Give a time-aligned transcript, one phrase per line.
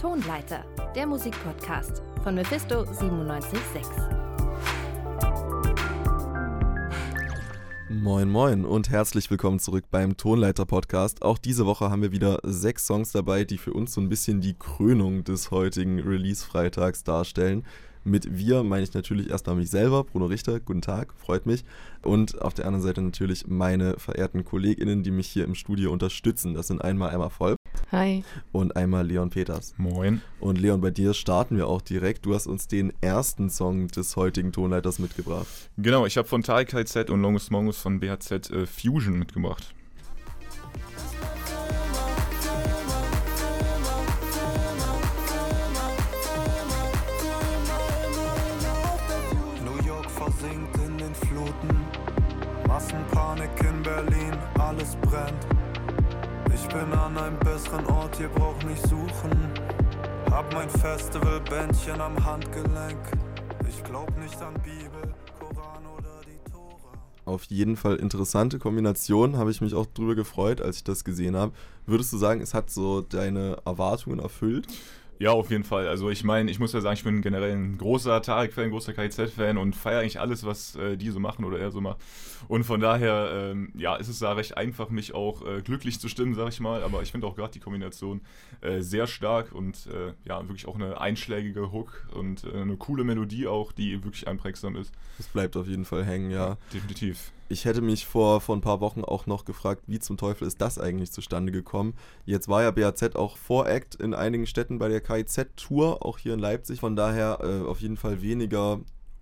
[0.00, 0.64] Tonleiter,
[0.94, 3.82] der Musikpodcast von Mephisto 976.
[7.90, 11.20] Moin Moin und herzlich willkommen zurück beim Tonleiter Podcast.
[11.20, 14.40] Auch diese Woche haben wir wieder sechs Songs dabei, die für uns so ein bisschen
[14.40, 17.66] die Krönung des heutigen Release-Freitags darstellen.
[18.02, 21.62] Mit wir meine ich natürlich erstmal mich selber, Bruno Richter, guten Tag, freut mich.
[22.00, 26.54] Und auf der anderen Seite natürlich meine verehrten KollegInnen, die mich hier im Studio unterstützen.
[26.54, 27.56] Das sind einmal Emma Voll.
[27.92, 28.22] Hi.
[28.52, 29.74] Und einmal Leon Peters.
[29.76, 30.22] Moin.
[30.38, 32.24] Und Leon, bei dir starten wir auch direkt.
[32.24, 35.48] Du hast uns den ersten Song des heutigen Tonleiters mitgebracht.
[35.76, 39.74] Genau, ich habe von Tarek Z und Longus Mongus von BHZ äh, Fusion mitgebracht.
[56.80, 59.52] Bin an einem besseren Ort, ihr braucht nicht suchen.
[60.30, 62.98] Hab mein Festivalbändchen am Handgelenk.
[63.68, 66.92] Ich glaub nicht an Bibel, Koran oder die Tora.
[67.26, 71.36] Auf jeden Fall interessante Kombination, habe ich mich auch drüber gefreut, als ich das gesehen
[71.36, 71.52] habe.
[71.86, 74.66] Würdest du sagen, es hat so deine Erwartungen erfüllt?
[75.20, 75.86] Ja, auf jeden Fall.
[75.86, 79.58] Also ich meine, ich muss ja sagen, ich bin generell ein großer Tarek-Fan, großer KIZ-Fan
[79.58, 81.98] und feiere eigentlich alles, was äh, die so machen oder er so macht.
[82.48, 86.08] Und von daher, ähm, ja, ist es da recht einfach, mich auch äh, glücklich zu
[86.08, 86.82] stimmen, sag ich mal.
[86.82, 88.22] Aber ich finde auch gerade die Kombination
[88.62, 93.04] äh, sehr stark und äh, ja, wirklich auch eine einschlägige Hook und äh, eine coole
[93.04, 94.90] Melodie auch, die wirklich einprägsam ist.
[95.18, 96.56] Es bleibt auf jeden Fall hängen, ja.
[96.72, 97.30] Definitiv.
[97.52, 100.60] Ich hätte mich vor, vor ein paar Wochen auch noch gefragt, wie zum Teufel ist
[100.60, 101.94] das eigentlich zustande gekommen?
[102.24, 106.38] Jetzt war ja BAZ auch Voract in einigen Städten bei der KIZ-Tour, auch hier in
[106.38, 106.78] Leipzig.
[106.78, 108.78] Von daher äh, auf jeden Fall weniger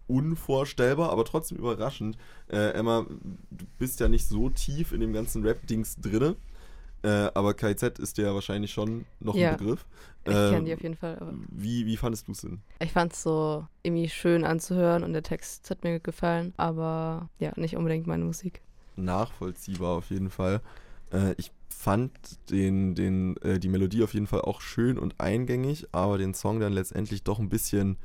[0.08, 2.18] unvorstellbar, aber trotzdem überraschend.
[2.48, 3.06] Äh, Emma,
[3.50, 6.36] du bist ja nicht so tief in dem ganzen Rap-Dings drinne.
[7.02, 9.52] Äh, aber KIZ ist dir ja wahrscheinlich schon noch Ja.
[9.52, 9.86] ein Begriff.
[10.24, 11.16] Ich Ähm, kenne die auf jeden Fall.
[11.20, 12.60] Aber Wie, wie fandest du es denn?
[12.80, 17.53] ich fand es so irgendwie schön anzuhören und der Text hat mir gefallen, aber ja,
[17.56, 18.60] nicht unbedingt meine Musik.
[18.97, 20.60] nachvollziehbar auf jeden Fall.
[21.12, 22.10] Äh, ich fand
[22.50, 26.59] den, den, äh, die Melodie auf jeden Fall auch schön und eingängig, aber den Song
[26.60, 27.97] dann letztendlich doch ein bisschen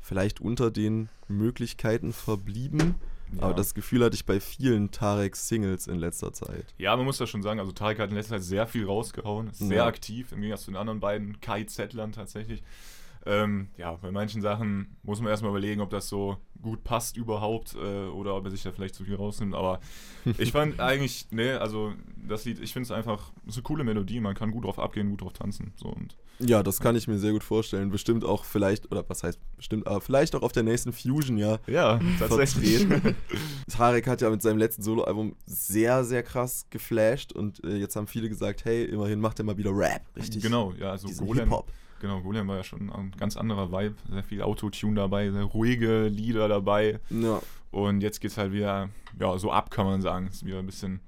[0.00, 2.96] vielleicht unter den Möglichkeiten verblieben.
[3.36, 3.42] Ja.
[3.42, 6.74] Aber das Gefühl hatte ich bei vielen Tarek-Singles in letzter Zeit.
[6.78, 9.48] Ja, man muss das schon sagen, also Tarek hat in letzter Zeit sehr viel rausgehauen,
[9.48, 9.86] ist sehr Ja.
[9.86, 12.62] aktiv, im Gegensatz zu den anderen beiden KIZ-Lern tatsächlich.
[13.24, 17.74] Ähm, ja, bei manchen Sachen muss man erstmal überlegen, ob das so gut passt überhaupt
[17.76, 19.54] äh, oder ob er sich da vielleicht zu viel rausnimmt.
[19.54, 19.78] Aber
[20.38, 23.84] ich fand eigentlich, ne, also das Lied, ich finde es einfach, es ist eine coole
[23.84, 25.72] Melodie, man kann gut drauf abgehen, gut drauf tanzen.
[25.76, 27.90] So, und Ja, das kann ich mir sehr gut vorstellen.
[27.90, 31.58] Bestimmt auch vielleicht, oder was heißt bestimmt, aber vielleicht auch auf der nächsten Fusion, ja.
[31.66, 32.86] ja, tatsächlich.
[33.70, 38.06] Tarek hat ja mit seinem letzten Soloalbum sehr, sehr krass geflasht und äh, jetzt haben
[38.06, 40.42] viele gesagt, hey, immerhin macht er mal wieder Rap, richtig?
[40.42, 41.70] genau, ja, also Golem, Hip-Hop.
[42.00, 46.08] genau, Golem war ja schon ein ganz anderer Vibe, sehr viel Autotune dabei, sehr ruhige
[46.08, 46.98] Lieder dabei.
[47.10, 48.88] Ja, Und jetzt geht's halt wieder,
[49.20, 50.26] ja, so ab, kann man sagen.
[50.26, 51.00] Ist wieder ein bisschen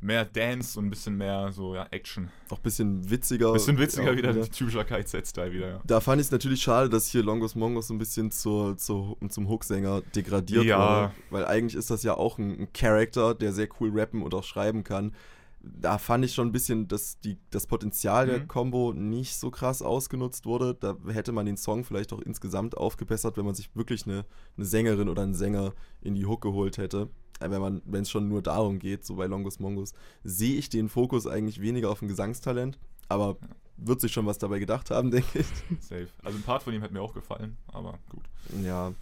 [0.00, 2.30] mehr Dance und ein bisschen mehr so, ja, Action.
[2.50, 3.52] auch ein bisschen witziger.
[3.52, 5.80] Bisschen witziger ja, wieder, typischer KZ-Style wieder, ja.
[5.84, 9.16] Da fand ich es natürlich schade, dass hier Longos Mongos so ein bisschen zur, zur,
[9.28, 10.78] zum Hooksänger degradiert Ja.
[10.78, 11.12] wurde.
[11.30, 14.44] Weil eigentlich ist das ja auch ein, ein Charakter, der sehr cool rappen und auch
[14.44, 15.12] schreiben kann.
[15.60, 18.48] Da fand ich schon ein bisschen, dass die, das Potenzial der Mhm.
[18.48, 20.74] Combo nicht so krass ausgenutzt wurde.
[20.78, 24.24] Da hätte man den Song vielleicht auch insgesamt aufgebessert, wenn man sich wirklich eine,
[24.56, 27.08] eine Sängerin oder einen Sänger in die Hook geholt hätte.
[27.40, 29.94] Wenn es schon nur darum geht, so bei Longos Mongos,
[30.24, 32.78] sehe ich den Fokus eigentlich weniger auf ein Gesangstalent.
[33.08, 33.36] Aber
[33.76, 35.46] wird sich schon was dabei gedacht haben, denke ich.
[35.80, 36.08] Safe.
[36.22, 38.24] Also ein Part von ihm hat mir auch gefallen, aber gut.
[38.62, 38.92] Ja.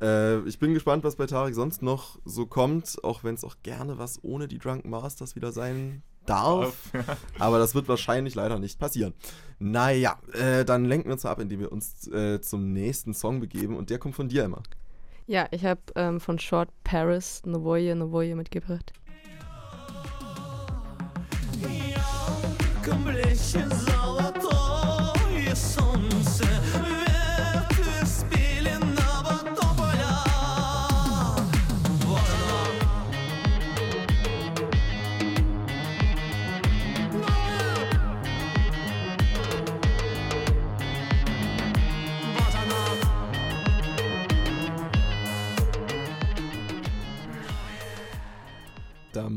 [0.00, 3.56] Äh, ich bin gespannt, was bei Tarek sonst noch so kommt, auch wenn es auch
[3.62, 6.90] gerne was ohne die Drunken Masters wieder sein darf.
[7.38, 9.14] Aber das wird wahrscheinlich leider nicht passieren.
[9.58, 13.40] Naja, äh, dann lenken wir uns mal ab, indem wir uns äh, zum nächsten Song
[13.40, 13.76] begeben.
[13.76, 14.62] Und der kommt von dir immer.
[15.26, 18.92] Ja, ich habe ähm, von Short Paris Novoye Novoye mitgebracht.
[22.82, 24.31] Completion's all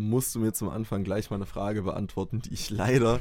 [0.10, 3.19] musst du mir zum Anfang gleich mal eine Frage beantworten, die ich leider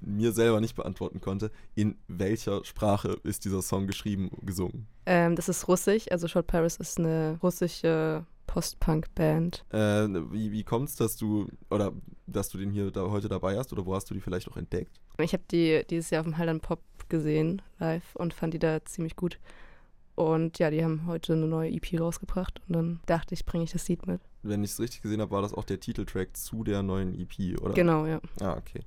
[0.00, 1.50] mir selber nicht beantworten konnte.
[1.74, 4.86] In welcher Sprache ist dieser Song geschrieben, gesungen?
[5.06, 9.64] Ähm, das ist russisch, also Short Paris ist eine russische Post-Punk-Band.
[9.70, 11.92] Äh, wie wie kommt es, dass du, oder
[12.26, 14.56] dass du den hier da heute dabei hast, oder wo hast du die vielleicht auch
[14.56, 15.00] entdeckt?
[15.18, 18.84] Ich habe die dieses Jahr auf dem Halland Pop gesehen live und fand die da
[18.84, 19.38] ziemlich gut.
[20.14, 23.72] Und ja, die haben heute eine neue EP rausgebracht und dann dachte ich, bringe ich
[23.72, 24.20] das Lied mit.
[24.42, 27.60] Wenn ich es richtig gesehen habe, war das auch der Titeltrack zu der neuen EP,
[27.60, 27.74] oder?
[27.74, 28.20] Genau, ja.
[28.40, 28.80] Ah, okay.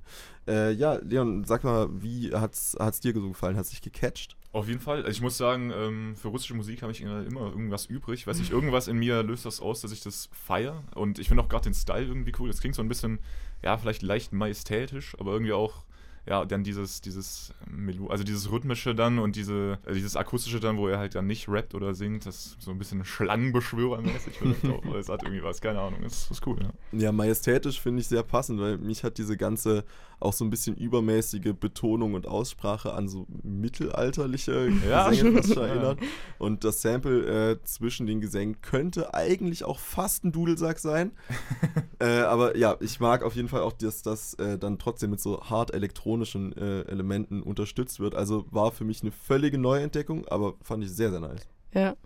[0.46, 3.56] Äh, ja, Leon, sag mal, wie hat's, hat's dir so gefallen?
[3.56, 4.36] Hat es dich gecatcht?
[4.52, 4.98] Auf jeden Fall.
[4.98, 8.26] Also ich muss sagen, ähm, für russische Musik habe ich immer irgendwas übrig.
[8.26, 10.82] Weiß nicht, irgendwas in mir löst das aus, dass ich das feiere.
[10.94, 12.48] Und ich finde auch gerade den Style irgendwie cool.
[12.48, 13.18] Das klingt so ein bisschen,
[13.62, 15.84] ja, vielleicht leicht majestätisch, aber irgendwie auch
[16.26, 20.76] ja, dann dieses, dieses Melo also dieses rhythmische dann und diese, also dieses akustische dann,
[20.76, 24.84] wo er halt dann nicht rappt oder singt, das so ein bisschen Schlangenbeschwörermäßig wirkt auch.
[24.96, 26.98] Es hat irgendwie was, keine Ahnung, das ist cool, ja.
[26.98, 29.84] Ja, majestätisch finde ich sehr passend, weil mich hat diese ganze
[30.18, 35.08] auch so ein bisschen übermäßige Betonung und Aussprache an so mittelalterliche Ja.
[35.10, 35.68] Gesänge fast schon Ja.
[35.68, 35.98] erinnert.
[36.38, 41.12] Und das Sample äh, zwischen den Gesängen könnte eigentlich auch fast ein Dudelsack sein.
[42.00, 45.20] äh, aber ja, ich mag auf jeden Fall auch, dass das äh, dann trotzdem mit
[45.20, 45.72] so hart
[46.16, 48.14] elektronischen äh, Elementen unterstützt wird.
[48.14, 51.46] Also war für mich eine völlige Neuentdeckung, aber fand ich sehr, sehr nice.
[51.72, 51.96] Ja.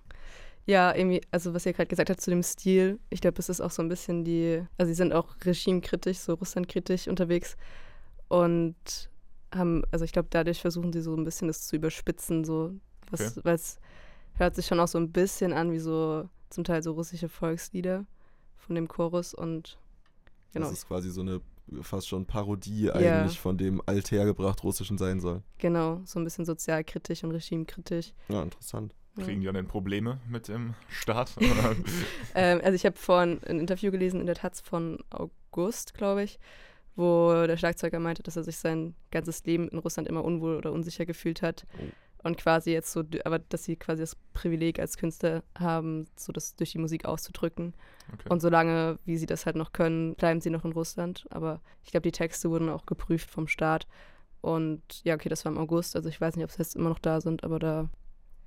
[0.66, 3.60] Ja, irgendwie, also was ihr gerade gesagt habt zu dem Stil, ich glaube, es ist
[3.60, 7.56] auch so ein bisschen die, also sie sind auch regimekritisch, so russlandkritisch unterwegs
[8.28, 8.76] und
[9.52, 12.72] haben, also ich glaube, dadurch versuchen sie so ein bisschen das zu überspitzen, so,
[13.10, 13.80] was, weil es
[14.34, 18.04] hört sich schon auch so ein bisschen an wie so zum Teil so russische Volkslieder
[18.58, 19.78] von dem Chorus und
[20.52, 21.40] genau, Das ist quasi so eine
[21.82, 25.42] fast schon Parodie eigentlich von dem althergebracht Russischen sein soll.
[25.58, 28.12] genau, so ein bisschen sozialkritisch und regimekritisch.
[28.28, 28.94] Ja, interessant.
[29.16, 31.32] Kriegen die dann Probleme mit dem Staat?
[32.34, 36.38] Ähm, also ich habe vorhin ein Interview gelesen in der Taz von August, glaube ich,
[36.94, 40.72] wo der Schlagzeuger meinte, dass er sich sein ganzes Leben in Russland immer unwohl oder
[40.72, 41.66] unsicher gefühlt hat.
[42.22, 46.54] Und quasi jetzt so, aber dass sie quasi das Privileg als Künstler haben, so das
[46.54, 47.74] durch die Musik auszudrücken.
[48.12, 48.28] Okay.
[48.28, 51.26] Und solange, wie sie das halt noch können, bleiben sie noch in Russland.
[51.30, 53.86] Aber ich glaube, die Texte wurden auch geprüft vom Staat.
[54.42, 55.96] Und ja, okay, das war im August.
[55.96, 57.88] Also ich weiß nicht, ob sie jetzt immer noch da sind, aber da,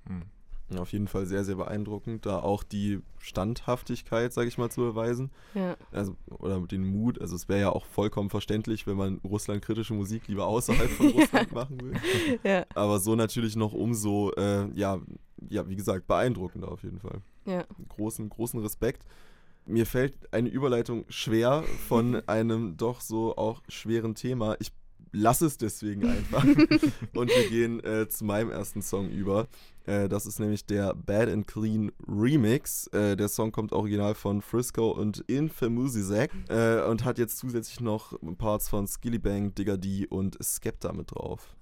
[0.08, 0.24] Hm.
[0.70, 4.82] Ja, Auf jeden Fall sehr, sehr beeindruckend, da auch die Standhaftigkeit, sage ich mal, zu
[4.82, 5.30] beweisen.
[5.54, 5.76] ja.
[5.92, 7.20] Also, oder den Mut.
[7.22, 11.52] Also es wäre ja auch vollkommen verständlich, wenn man russlandkritische Musik lieber außerhalb von Russland
[11.52, 11.94] machen will.
[12.44, 15.00] Ja, Aber so natürlich noch umso, äh, ja,
[15.50, 17.22] ja, wie gesagt, beeindruckender auf jeden Fall.
[17.46, 17.66] ja.
[17.90, 19.06] Großen, großen Respekt.
[19.66, 24.56] Mir fällt eine Überleitung schwer von einem doch so auch schweren Thema.
[24.60, 24.72] Ich
[25.14, 26.44] lasse es deswegen einfach.
[27.14, 29.48] Und wir gehen äh, zu meinem ersten Song über.
[29.86, 32.88] Äh, das ist nämlich der Bad and Clean Remix.
[32.88, 38.18] Äh, der Song kommt original von Frisco und Infamousisac äh, und hat jetzt zusätzlich noch
[38.38, 41.56] Parts von Skillibang, Digga D und Skepta mit drauf.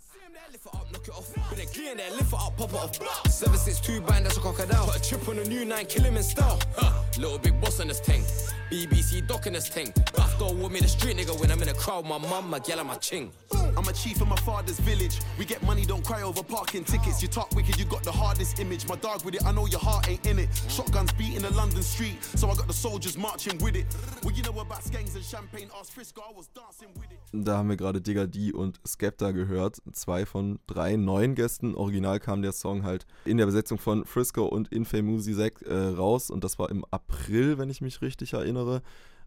[0.51, 1.49] Lift it up, knock it off.
[1.49, 3.27] Been a clean there, lift it up, pop it off.
[3.27, 4.85] 762 band, that's a crocodile.
[4.85, 6.59] Put a chip on a new nine, kill him in style.
[6.77, 6.91] Huh.
[7.17, 8.23] Little big boss on this tank.
[8.71, 9.93] BBC doc in this tank.
[10.13, 12.05] Buff door with me, the street nigga when I'm in a crowd.
[12.05, 13.31] My mum, my gal, and my ching.
[13.77, 15.19] I'm a chief in my father's village.
[15.37, 17.21] We get money, don't cry over parking tickets.
[17.21, 18.87] You talk wicked, you got the hardest image.
[18.87, 20.49] My dog with it, I know your heart ain't in it.
[20.69, 23.85] Shotguns beating the London street, so I got the soldiers marching with it.
[24.23, 25.69] Well, you know about skanks and champagne.
[25.77, 27.19] Ask Frisco, I was dancing with it.
[27.33, 29.81] Da haben wir gerade Digga D und Skepta gehört.
[29.93, 31.75] Zwei von drei neuen Gästen.
[31.75, 36.29] Original kam der Song halt in der Besetzung von Frisco und Infamousisac äh, raus.
[36.29, 38.81] Und das war im April, wenn ich mich richtig erinnere.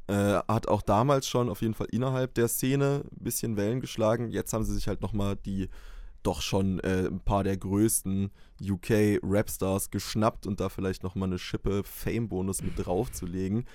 [0.07, 4.31] Äh, hat auch damals schon auf jeden Fall innerhalb der Szene ein bisschen Wellen geschlagen.
[4.31, 5.69] Jetzt haben sie sich halt nochmal die
[6.25, 8.31] doch schon äh, ein paar der größten
[8.61, 13.67] UK-Rapstars geschnappt und da vielleicht nochmal eine Schippe Fame-Bonus mit draufzulegen.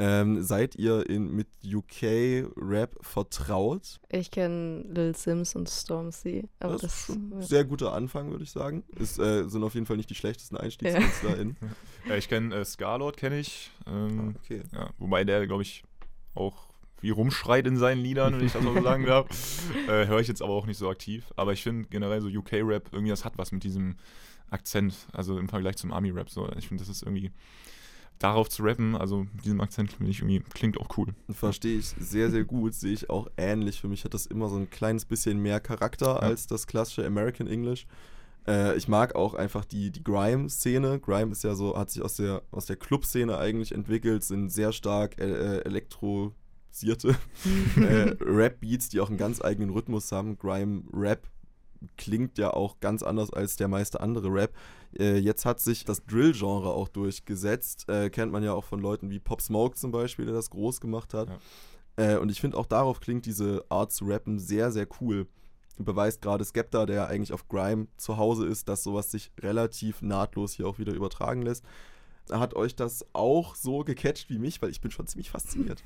[0.00, 3.98] Ähm, seid ihr in, mit UK-Rap vertraut?
[4.08, 7.42] Ich kenne Lil Sims und Stormzy, aber das das, ist ein ja.
[7.42, 8.84] sehr guter Anfang, würde ich sagen.
[8.96, 11.56] Es äh, sind auf jeden Fall nicht die schlechtesten EinstiegskünstlerInnen.
[12.08, 13.70] Ja, ich kenne äh, Scarlord, kenne ich.
[13.86, 14.62] Ähm, Ah, okay.
[14.72, 15.82] ja, wobei der, glaube ich,
[16.34, 16.68] auch
[17.00, 19.26] wie rumschreit in seinen Liedern, wenn ich das mal so sagen darf.
[19.88, 21.26] Äh, Höre ich jetzt aber auch nicht so aktiv.
[21.36, 23.96] Aber ich finde generell so UK-Rap, irgendwie das hat was mit diesem
[24.48, 26.30] Akzent, also im Vergleich zum Army-Rap.
[26.30, 26.48] So.
[26.56, 27.30] Ich finde, das ist irgendwie
[28.18, 31.14] darauf zu rappen, also mit diesem Akzent finde ich irgendwie, klingt auch cool.
[31.30, 32.74] Verstehe ich sehr, sehr gut.
[32.74, 33.80] Sehe ich auch ähnlich.
[33.80, 37.46] Für mich hat das immer so ein kleines bisschen mehr Charakter als das klassische American
[37.46, 37.86] English.
[38.46, 41.00] Äh, ich mag auch einfach die, die Grime-Szene.
[41.00, 44.72] Grime ist ja so, hat sich aus der, aus der Club-Szene eigentlich entwickelt, sind sehr
[44.72, 47.16] stark äh, äh, elektrosierte
[47.76, 50.38] äh, Rap-Beats, die auch einen ganz eigenen Rhythmus haben.
[50.38, 51.28] Grime-Rap
[51.96, 54.54] klingt ja auch ganz anders als der meiste andere Rap.
[54.98, 57.88] Äh, jetzt hat sich das Drill-Genre auch durchgesetzt.
[57.88, 60.80] Äh, kennt man ja auch von Leuten wie Pop Smoke zum Beispiel, der das groß
[60.80, 61.28] gemacht hat.
[61.96, 65.26] Äh, und ich finde auch darauf klingt diese Art zu rappen sehr, sehr cool.
[65.78, 70.52] Beweist gerade Skepta, der eigentlich auf Grime zu Hause ist, dass sowas sich relativ nahtlos
[70.52, 71.64] hier auch wieder übertragen lässt.
[72.30, 74.60] Hat euch das auch so gecatcht wie mich?
[74.62, 75.82] Weil ich bin schon ziemlich fasziniert.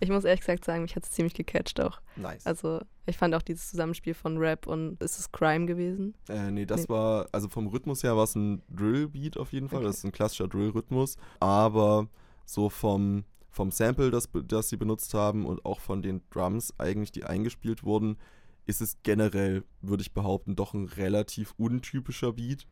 [0.00, 2.00] Ich muss ehrlich gesagt sagen, mich hat es ziemlich gecatcht auch.
[2.14, 2.46] Nice.
[2.46, 6.14] Also ich fand auch dieses Zusammenspiel von Rap und ist es Crime gewesen?
[6.28, 6.88] Äh, nee, das Nee.
[6.90, 9.78] war, also vom Rhythmus her war es ein Drill-Beat auf jeden Fall.
[9.78, 9.86] Okay.
[9.88, 11.16] Das ist ein klassischer Drill-Rhythmus.
[11.40, 12.08] Aber
[12.44, 17.10] so vom, vom Sample, das, das sie benutzt haben und auch von den Drums eigentlich,
[17.10, 18.18] die eingespielt wurden,
[18.66, 22.66] ist es generell, würde ich behaupten, doch ein relativ untypischer Beat.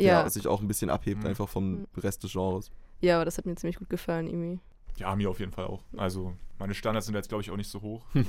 [0.00, 1.26] Der Ja, sich auch ein bisschen abhebt Mhm.
[1.28, 1.86] einfach vom Mhm.
[1.96, 2.70] Rest des Genres.
[3.00, 4.58] ja, aber das hat mir ziemlich gut gefallen irgendwie.
[4.96, 5.82] Ja, mir auf jeden Fall auch.
[5.96, 8.04] Also meine Standards sind jetzt, glaube ich, auch nicht so hoch.
[8.14, 8.24] So.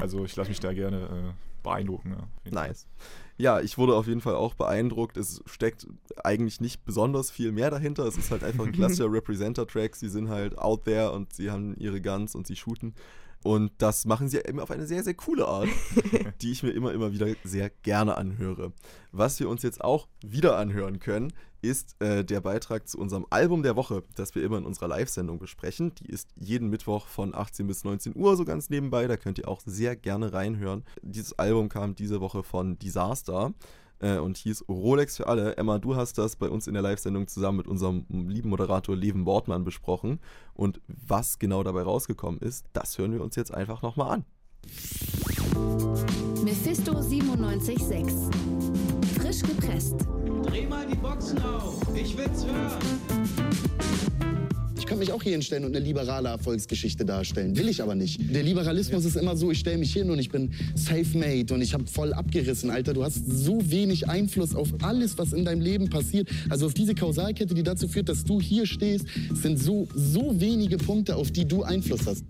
[0.00, 1.02] also ich lasse mich da gerne
[1.34, 2.16] äh, beeindrucken.
[2.44, 2.50] Ja.
[2.50, 2.86] Nice.
[3.36, 5.16] Ja, ich wurde auf jeden Fall auch beeindruckt.
[5.18, 5.86] Es steckt
[6.24, 8.04] eigentlich nicht besonders viel mehr dahinter.
[8.06, 9.94] Es ist halt einfach ein klassischer Representer-Track.
[9.96, 12.94] Sie sind halt out there und sie haben ihre Guns und sie shooten.
[13.42, 15.68] Und das machen sie immer auf eine sehr, sehr coole Art,
[16.42, 18.72] die ich mir immer, immer wieder sehr gerne anhöre.
[19.12, 21.32] Was wir uns jetzt auch wieder anhören können,
[21.62, 25.38] ist äh, der Beitrag zu unserem Album der Woche, das wir immer in unserer Live-Sendung
[25.38, 25.94] besprechen.
[25.96, 29.06] Die ist jeden Mittwoch von 18 bis 19 Uhr, so ganz nebenbei.
[29.06, 30.84] Da könnt ihr auch sehr gerne reinhören.
[31.02, 33.54] Dieses Album kam diese Woche von Disaster
[34.00, 35.56] äh, und hieß Rolex für alle.
[35.56, 39.26] Emma, du hast das bei uns in der Live-Sendung zusammen mit unserem lieben Moderator Leven
[39.26, 40.20] Wortmann besprochen.
[40.54, 44.24] Und was genau dabei rausgekommen ist, das hören wir uns jetzt einfach nochmal an.
[46.44, 49.20] Mephisto 97.6.
[49.20, 50.06] Frisch gepresst.
[50.42, 52.78] Dreh mal die Boxen auf, ich will's hören.
[54.90, 57.56] Ich könnte mich auch hier hinstellen und eine liberale Erfolgsgeschichte darstellen.
[57.56, 58.18] Will ich aber nicht.
[58.34, 61.74] Der Liberalismus ist immer so, ich stelle mich hin und ich bin safe-made und ich
[61.74, 62.70] habe voll abgerissen.
[62.70, 66.28] Alter, du hast so wenig Einfluss auf alles, was in deinem Leben passiert.
[66.48, 70.76] Also auf diese Kausalkette, die dazu führt, dass du hier stehst, sind so, so wenige
[70.76, 72.24] Punkte, auf die du Einfluss hast.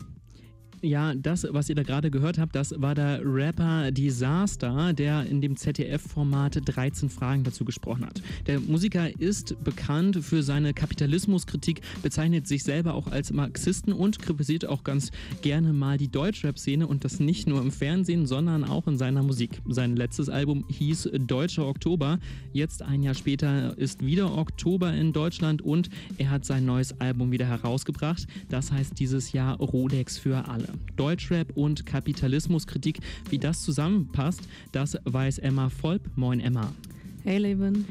[0.82, 5.42] Ja, das, was ihr da gerade gehört habt, das war der Rapper Disaster, der in
[5.42, 8.22] dem ZDF-Format 13 Fragen dazu gesprochen hat.
[8.46, 14.64] Der Musiker ist bekannt für seine Kapitalismuskritik, bezeichnet sich selber auch als Marxisten und kritisiert
[14.64, 15.10] auch ganz
[15.42, 19.60] gerne mal die Deutschrap-Szene und das nicht nur im Fernsehen, sondern auch in seiner Musik.
[19.68, 22.18] Sein letztes Album hieß Deutscher Oktober.
[22.54, 27.32] Jetzt ein Jahr später ist wieder Oktober in Deutschland und er hat sein neues Album
[27.32, 28.26] wieder herausgebracht.
[28.48, 30.69] Das heißt dieses Jahr Rolex für alle.
[30.96, 36.02] Deutschrap und Kapitalismuskritik, wie das zusammenpasst, das weiß Emma Volp.
[36.16, 36.72] Moin Emma.
[37.24, 37.86] Hey Leben.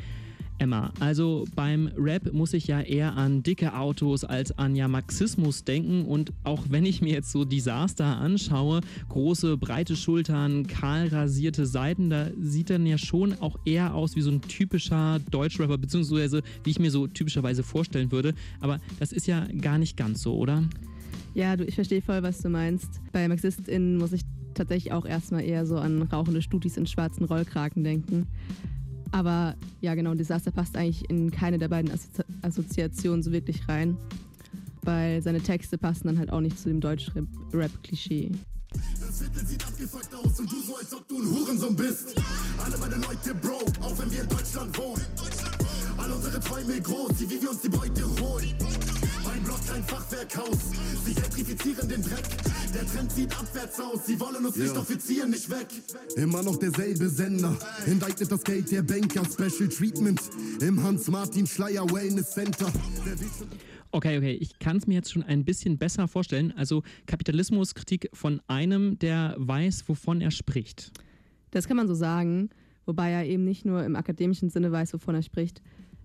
[0.59, 5.63] Emma, also beim Rap muss ich ja eher an dicke Autos als an ja Marxismus
[5.63, 11.65] denken und auch wenn ich mir jetzt so Disaster anschaue, große breite Schultern, kahl rasierte
[11.65, 16.43] Seiten, da sieht dann ja schon auch eher aus wie so ein typischer Deutschrapper, beziehungsweise
[16.65, 20.35] wie ich mir so typischerweise vorstellen würde, aber das ist ja gar nicht ganz so,
[20.35, 20.65] oder?
[21.33, 23.01] Ja, du, ich verstehe voll, was du meinst.
[23.11, 24.21] Bei MarxistInnen muss ich
[24.53, 28.27] tatsächlich auch erstmal eher so an rauchende Studis in schwarzen Rollkragen denken.
[29.11, 33.97] Aber ja, genau, Desaster passt eigentlich in keine der beiden Assozi Assoziationen so wirklich rein.
[34.83, 38.31] Weil seine Texte passen dann halt auch nicht zu dem Deutsch-Rap-Klischee.
[38.71, 42.15] Das Viertel sieht abgefuckt aus und du so, als ob du ein Hurensohn bist.
[42.63, 45.01] Alle meine Leute broke, auch wenn wir in Deutschland wohnen.
[45.97, 48.55] All unsere Träume groß, wie wir uns die Beute holen.
[49.49, 50.57] Mein Block kein Fachwerkhaus,
[51.05, 52.23] sie gentrifizieren den Dreck.
[52.71, 55.67] Der Trend sieht abwärts aus, sie wollen uns nicht offizieren, nicht weg.
[56.17, 59.23] Immer noch derselbe Sender, enteignet das Geld der Banker.
[59.25, 60.21] Special Treatment
[60.61, 62.71] im Hans-Martin Schleier Wellness Center.
[63.91, 66.53] Okay, okay, ich kann es mir jetzt schon ein bisschen besser vorstellen.
[66.55, 70.91] Also Kapitalismuskritik von einem, der weiß, wovon er spricht.
[71.49, 72.51] Das kann man so sagen,
[72.85, 75.63] wobei er eben nicht nur im akademischen Sinne weiß, wovon er spricht.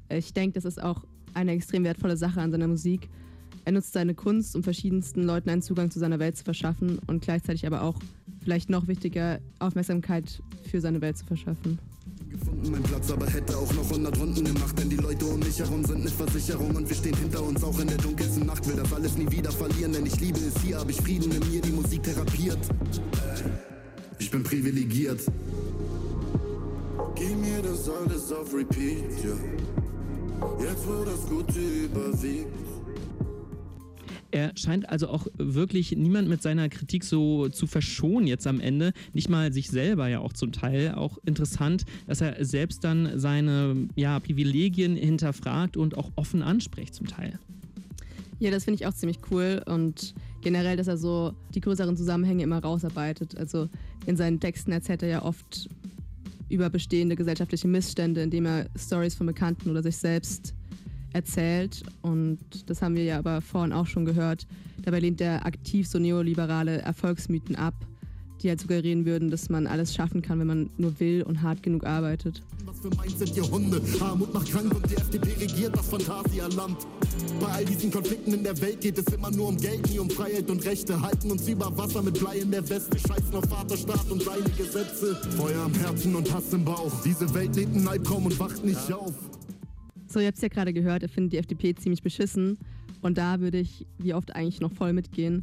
[0.08, 3.10] Ich denke, das ist auch eine extrem wertvolle Sache an seiner Musik.
[3.66, 7.22] Er nutzt seine Kunst, um verschiedensten Leuten einen Zugang zu seiner Welt zu verschaffen und
[7.22, 7.98] gleichzeitig aber auch,
[8.42, 11.78] vielleicht noch wichtiger, Aufmerksamkeit für seine Welt zu verschaffen.
[12.28, 15.58] gefunden, mein Platz, aber hätte auch noch 100 Runden gemacht, denn die Leute um mich
[15.58, 18.68] herum sind nicht Versicherung und wir stehen hinter uns auch in der dunkelsten Nacht.
[18.68, 21.50] Will das alles nie wieder verlieren, denn ich liebe es hier, hab ich Frieden in
[21.50, 22.58] mir, die Musik therapiert.
[24.18, 25.20] Ich bin privilegiert.
[27.14, 29.36] Gib mir das alles auf Repeat, ja.
[30.60, 32.63] Jetzt wo das Gute überwiegt.
[34.34, 38.92] Er scheint also auch wirklich niemand mit seiner Kritik so zu verschonen jetzt am Ende.
[39.12, 40.96] Nicht mal sich selber ja auch zum Teil.
[40.96, 47.06] Auch interessant, dass er selbst dann seine ja, Privilegien hinterfragt und auch offen anspricht zum
[47.06, 47.38] Teil.
[48.40, 52.42] Ja, das finde ich auch ziemlich cool und generell, dass er so die größeren Zusammenhänge
[52.42, 53.38] immer rausarbeitet.
[53.38, 53.68] Also
[54.04, 55.68] in seinen Texten erzählt er ja oft
[56.48, 60.54] über bestehende gesellschaftliche Missstände, indem er Stories von Bekannten oder sich selbst
[61.14, 61.82] erzählt.
[62.02, 64.46] Und das haben wir ja aber vorhin auch schon gehört.
[64.82, 67.74] Dabei lehnt er aktiv so neoliberale Erfolgsmythen ab,
[68.42, 71.62] die halt suggerieren würden, dass man alles schaffen kann, wenn man nur will und hart
[71.62, 72.42] genug arbeitet.
[72.66, 73.80] Was für meins sind ihr Hunde.
[74.00, 76.76] Armut macht krank und die FDP regiert das Phantasialand.
[77.40, 80.10] Bei all diesen Konflikten in der Welt geht es immer nur um Geld, nie um
[80.10, 81.00] Freiheit und Rechte.
[81.00, 85.16] Halten uns über Wasser mit Blei in der Weste, scheißen auf Vaterstaat und seine Gesetze.
[85.36, 86.92] Feuer im Herzen und Hass im Bauch.
[87.04, 89.14] Diese Welt lebt einen Albtraum und wacht nicht auf.
[90.14, 92.56] So, ihr habt es ja gerade gehört, er findet die FDP ziemlich beschissen.
[93.02, 95.42] Und da würde ich wie oft eigentlich noch voll mitgehen.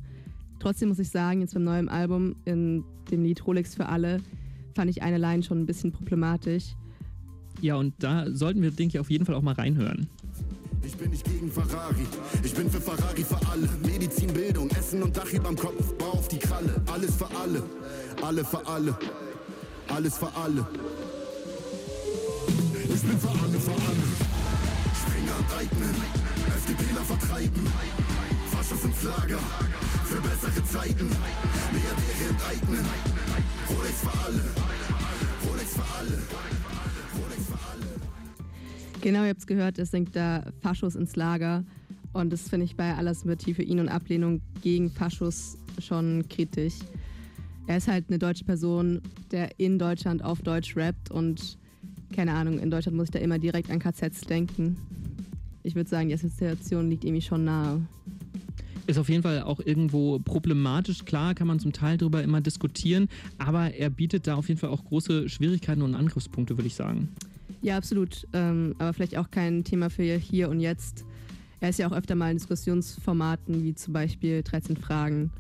[0.60, 4.22] Trotzdem muss ich sagen, jetzt beim neuen Album, in dem Lied Rolex für alle,
[4.74, 6.78] fand ich eine Line schon ein bisschen problematisch.
[7.60, 10.08] Ja, und da sollten wir, denke ich, auf jeden Fall auch mal reinhören.
[10.86, 12.08] Ich bin nicht gegen Ferrari,
[12.42, 13.68] ich bin für Ferrari für alle.
[13.86, 16.82] Medizin, Bildung, Essen und Dach überm Kopf, Bau auf die Kralle.
[16.90, 17.62] Alles für alle,
[18.22, 18.98] alle für alle,
[19.90, 20.66] alles für alle.
[22.48, 24.41] Ich bin für alle, für alle.
[25.42, 25.96] Enteignen,
[26.56, 27.66] FDPler vertreiben.
[28.52, 29.40] Faschos ins Lager,
[30.06, 31.08] für bessere Zeiten.
[31.74, 32.86] Milliardäre enteignen,
[33.70, 34.44] Rolex für alle,
[35.48, 36.18] Rolex für alle,
[37.18, 39.02] Rolex für alle.
[39.02, 41.64] Genau, ihr habt es gehört, es singt da Faschos ins Lager.
[42.14, 46.76] Und das finde ich bei aller Sympathie für ihn und Ablehnung gegen Faschos schon kritisch.
[47.66, 51.58] Er ist halt eine deutsche Person, der in Deutschland auf Deutsch rappt und
[52.16, 54.78] keine Ahnung, in Deutschland muss ich da immer direkt an KZs denken.
[55.64, 57.82] Ich würde sagen, die Assoziation liegt irgendwie schon nahe.
[58.88, 61.06] Ist auf jeden Fall auch irgendwo problematisch.
[61.06, 64.70] Klar kann man zum Teil darüber immer diskutieren, aber er bietet da auf jeden Fall
[64.70, 67.10] auch große Schwierigkeiten und Angriffspunkte, würde ich sagen.
[67.62, 68.28] Ja, absolut.
[68.34, 71.06] Ähm, aber vielleicht auch kein Thema für hier und jetzt.
[71.60, 75.32] Er ist ja auch öfter mal in Diskussionsformaten, wie zum Beispiel 13 Fragen,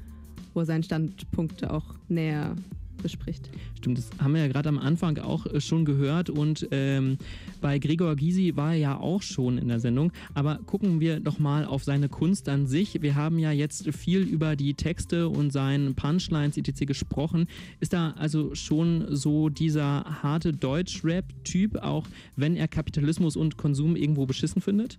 [0.54, 2.56] wo er seine Standpunkte auch näher
[3.02, 3.50] bespricht.
[3.78, 7.18] Stimmt, das haben wir ja gerade am Anfang auch äh, schon gehört und ähm,
[7.62, 10.12] bei Gregor Gysi war er ja auch schon in der Sendung.
[10.34, 13.02] Aber gucken wir doch mal auf seine Kunst an sich.
[13.02, 16.86] Wir haben ja jetzt viel über die Texte und seinen Punchlines etc.
[16.86, 17.48] gesprochen.
[17.80, 24.26] Ist da also schon so dieser harte Deutsch-Rap-Typ, auch wenn er Kapitalismus und Konsum irgendwo
[24.26, 24.98] beschissen findet?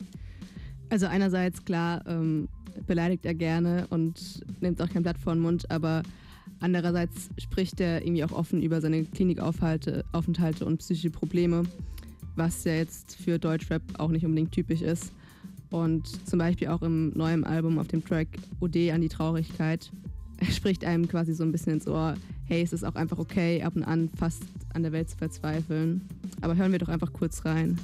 [0.90, 2.48] Also einerseits klar ähm,
[2.86, 6.02] beleidigt er gerne und nimmt auch kein Blatt vor den Mund, aber
[6.60, 11.64] andererseits spricht er irgendwie auch offen über seine Klinikaufenthalte Aufenthalte und psychische Probleme,
[12.36, 15.12] was ja jetzt für Deutschrap auch nicht unbedingt typisch ist.
[15.70, 18.28] Und zum Beispiel auch im neuen Album auf dem Track
[18.60, 19.90] Ode an die Traurigkeit
[20.50, 22.14] spricht einem quasi so ein bisschen ins Ohr,
[22.46, 24.42] hey, es ist auch einfach okay, ab und an fast
[24.74, 26.02] an der Welt zu verzweifeln.
[26.40, 27.78] Aber hören wir doch einfach kurz rein.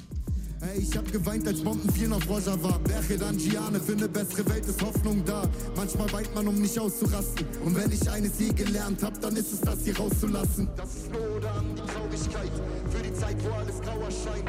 [0.60, 2.80] Ey, ich hab geweint, als Bomben fielen auf Rojava.
[3.20, 5.48] Dann Giane, für eine bessere Welt ist Hoffnung da.
[5.76, 7.46] Manchmal weint man, um nicht auszurasten.
[7.64, 10.68] Und wenn ich eines je gelernt hab, dann ist es das hier rauszulassen.
[10.76, 12.50] Das ist nur oder an die Traurigkeit.
[12.90, 14.48] Für die Zeit, wo alles grau erscheint.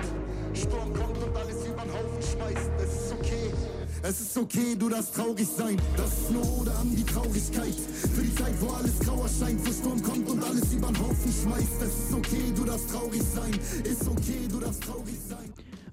[0.54, 2.72] Sturm kommt und alles über den Haufen schmeißt.
[2.80, 3.54] Es ist okay.
[4.02, 5.78] Es ist okay, du darfst traurig sein.
[5.96, 7.76] Das ist nur oder an die Traurigkeit.
[8.16, 11.34] Für die Zeit, wo alles grau erscheint, wo Sturm kommt und alles über den Haufen
[11.44, 11.82] schmeißt.
[11.82, 13.52] Es ist okay, du darfst traurig sein.
[13.84, 15.49] Ist okay, du darfst traurig sein.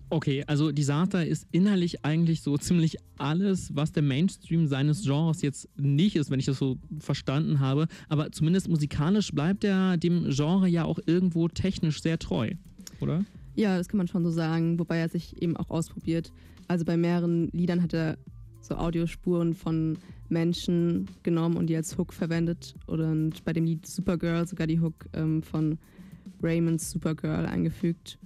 [0.09, 5.69] Okay, also Disaster ist innerlich eigentlich so ziemlich alles, was der Mainstream seines Genres jetzt
[5.77, 7.89] nicht ist, wenn ich das so verstanden habe.
[8.09, 12.53] Aber zumindest musikalisch bleibt er dem Genre ja auch irgendwo technisch sehr treu,
[13.01, 13.25] oder?
[13.57, 16.33] Ja, das kann man schon so sagen, wobei er sich eben auch ausprobiert.
[16.69, 18.17] Also bei mehreren Liedern hat er
[18.61, 22.77] so Audiospuren von Menschen genommen und die als Hook verwendet.
[22.87, 25.79] Und bei dem Lied Supergirl sogar die Hook ähm, von
[26.43, 28.19] Raymonds Supergirl eingefügt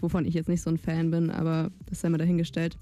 [0.00, 2.76] wovon ich jetzt nicht so ein Fan bin, aber das sei mal dahingestellt.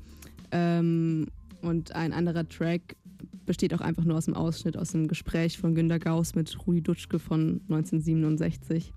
[0.53, 1.27] Ähm,
[1.63, 2.97] und ein anderer Track
[3.45, 6.83] besteht auch einfach nur aus einem Ausschnitt aus einem Gespräch von Günter Gauss mit Rudi
[6.83, 8.93] Dutschke von 1967.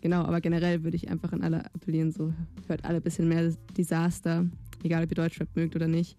[0.00, 2.32] Genau, aber generell würde ich einfach an alle appellieren, so
[2.68, 4.46] hört alle ein bisschen mehr Desaster,
[4.82, 6.16] egal ob ihr Deutschrap mögt oder nicht,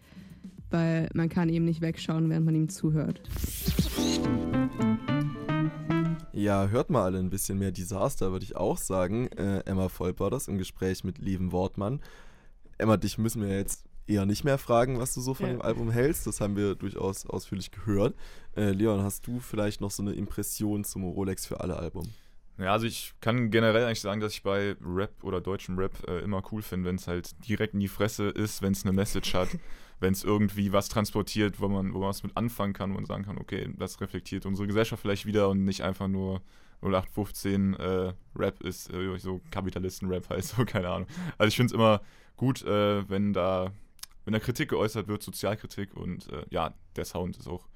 [0.70, 3.22] weil man kann eben nicht wegschauen, während man ihm zuhört.
[6.42, 9.28] Ja, hört mal alle ein bisschen mehr Desaster, würde ich auch sagen.
[9.34, 12.02] Äh, Emma Volp war das im Gespräch mit Leven Wortmann.
[12.80, 15.52] Emma, dich müssen wir jetzt eher nicht mehr fragen, was du so von Ja.
[15.54, 16.26] dem Album hältst.
[16.26, 18.16] Das haben wir durchaus ausführlich gehört.
[18.56, 22.10] Äh, Leon, hast du vielleicht noch so eine Impression zum Rolex für alle Album?
[22.58, 26.22] Ja, also ich kann generell eigentlich sagen, dass ich bei Rap oder deutschem Rap äh,
[26.22, 29.36] immer cool finde, wenn es halt direkt in die Fresse ist, wenn es eine Message
[29.36, 29.50] hat,
[30.02, 33.06] wenn es irgendwie was transportiert, wo man, wo man was mit anfangen kann, wo man
[33.06, 36.42] sagen kann, okay, das reflektiert unsere Gesellschaft vielleicht wieder und nicht einfach nur
[36.82, 41.08] 0815 äh, Rap ist, äh, so Kapitalisten-Rap heißt, so keine Ahnung.
[41.38, 42.02] Also ich finde es immer
[42.36, 43.72] gut, äh, wenn da
[44.26, 47.68] wenn da Kritik geäußert wird, Sozialkritik und äh, ja, der Sound ist auch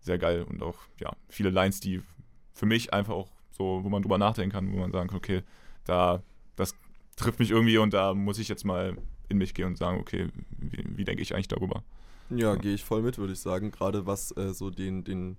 [0.00, 2.02] sehr geil und auch ja, viele Lines, die
[2.52, 5.42] für mich einfach auch so, wo man drüber nachdenken kann, wo man sagen kann, okay,
[5.84, 6.22] da,
[6.56, 6.74] das
[7.16, 8.96] trifft mich irgendwie und da muss ich jetzt mal
[9.30, 11.82] in mich gehen und sagen, okay, wie, wie denke ich eigentlich darüber?
[12.30, 13.70] Ja, gehe ich voll mit, würde ich sagen.
[13.70, 15.36] Gerade was äh, so den, den,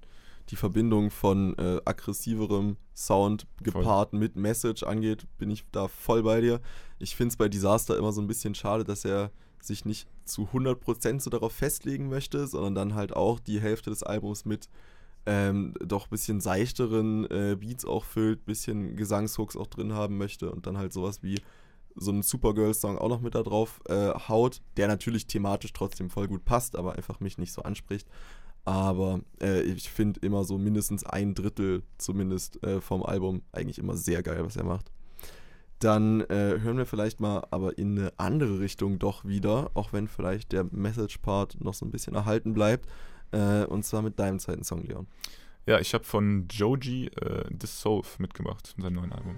[0.50, 6.42] die Verbindung von äh, aggressiverem Sound gepaart mit Message angeht, bin ich da voll bei
[6.42, 6.60] dir.
[7.00, 10.50] Ich finde es bei Disaster immer so ein bisschen schade, dass er sich nicht zu
[10.54, 14.68] 100% so darauf festlegen möchte, sondern dann halt auch die Hälfte des Albums mit
[15.26, 20.52] ähm, doch ein bisschen seichteren äh, Beats auch füllt, bisschen Gesangshooks auch drin haben möchte
[20.52, 21.40] und dann halt sowas wie
[21.96, 26.28] so einen Supergirl-Song auch noch mit da drauf äh, haut, der natürlich thematisch trotzdem voll
[26.28, 28.08] gut passt, aber einfach mich nicht so anspricht.
[28.64, 33.98] Aber äh, ich finde immer so mindestens ein Drittel zumindest äh, vom Album eigentlich immer
[33.98, 34.92] sehr geil, was er macht.
[35.80, 40.08] Dann äh, hören wir vielleicht mal aber in eine andere Richtung doch wieder, auch wenn
[40.08, 42.88] vielleicht der Message-Part noch so ein bisschen erhalten bleibt.
[43.32, 45.08] Äh, und zwar mit deinem zweiten Song, Leon.
[45.66, 49.38] Ja, ich habe von Joji äh, Dissolve mitgemacht, sein neuen Album.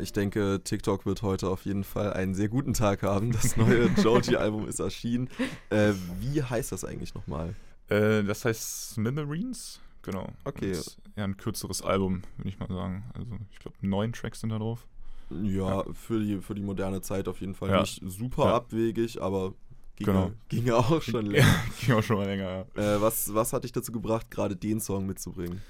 [0.00, 3.32] ich denke, TikTok wird heute auf jeden Fall einen sehr guten Tag haben.
[3.32, 5.28] Das neue Joji-Album ist erschienen.
[5.70, 7.54] Äh, wie heißt das eigentlich nochmal?
[7.88, 10.28] Äh, das heißt Smithereens, genau.
[10.44, 10.76] Okay.
[10.76, 13.04] Und ja, ein kürzeres Album, würde ich mal sagen.
[13.14, 14.86] Also ich glaube, neun Tracks sind da drauf.
[15.30, 17.80] Ja, ja, Für, die, für die moderne Zeit auf jeden Fall Ja.
[17.82, 18.54] nicht super Ja.
[18.56, 19.54] abwegig, aber
[19.96, 20.30] ginge, Genau.
[20.48, 21.54] ginge auch schon Ja, länger.
[21.80, 22.96] ging auch schon mal länger, ja.
[22.96, 25.62] Äh, was, was hat dich dazu gebracht, gerade den Song mitzubringen?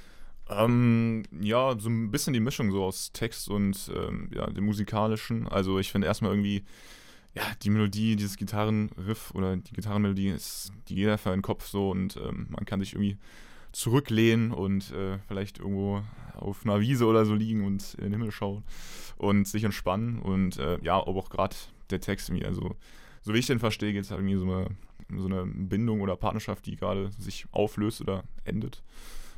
[0.51, 5.47] Ähm, ja, so ein bisschen die Mischung so aus Text und ähm, ja, dem musikalischen.
[5.47, 6.65] Also ich finde erstmal irgendwie,
[7.35, 11.67] ja, die Melodie, dieses Gitarrenriff oder die Gitarrenmelodie ist, die geht einfach in den Kopf
[11.67, 13.17] so und ähm, man kann sich irgendwie
[13.71, 16.03] zurücklehnen und äh, vielleicht irgendwo
[16.35, 18.65] auf einer Wiese oder so liegen und in den Himmel schauen
[19.17, 21.55] und sich entspannen und äh, ja, aber auch gerade
[21.91, 22.75] der Text irgendwie, also
[23.23, 24.67] so wie ich den verstehe, geht es halt irgendwie so eine,
[25.17, 28.83] so eine Bindung oder Partnerschaft, die gerade sich auflöst oder endet.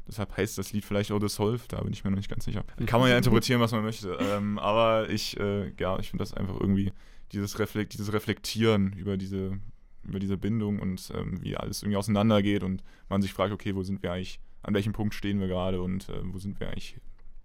[0.07, 2.65] Deshalb heißt das Lied vielleicht auch Dissolve, da bin ich mir noch nicht ganz sicher.
[2.87, 4.17] Kann man ja interpretieren, was man möchte.
[4.21, 6.93] Ähm, aber ich, äh, ja, ich finde das einfach irgendwie,
[7.33, 9.59] dieses, Reflekt, dieses Reflektieren über diese,
[10.05, 13.83] über diese Bindung und ähm, wie alles irgendwie auseinandergeht und man sich fragt, okay, wo
[13.83, 16.99] sind wir eigentlich, an welchem Punkt stehen wir gerade und äh, wo sind wir eigentlich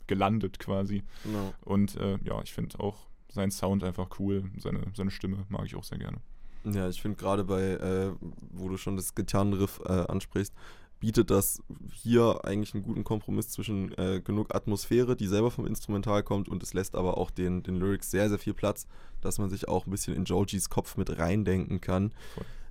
[0.08, 1.04] gelandet quasi.
[1.24, 1.54] Genau.
[1.62, 5.76] Und äh, ja, ich finde auch seinen Sound einfach cool, seine, seine Stimme mag ich
[5.76, 6.18] auch sehr gerne.
[6.64, 8.12] Ja, ich finde gerade bei, äh,
[8.52, 10.54] wo du schon das Gitarrenriff äh, ansprichst,
[11.00, 11.62] bietet das
[11.94, 16.64] hier eigentlich einen guten Kompromiss zwischen äh, genug Atmosphäre, die selber vom Instrumental kommt, und
[16.64, 18.88] es lässt aber auch den, den Lyrics sehr, sehr viel Platz,
[19.22, 22.14] dass man sich auch ein bisschen in Jojis Kopf mit reindenken kann.